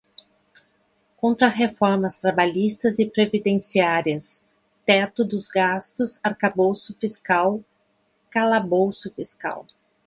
[1.15, 4.17] Contrarreformas trabalhista e previdenciária,
[4.83, 7.63] teto dos gastos, arcabouço fiscal,
[8.31, 9.67] calabouço fiscal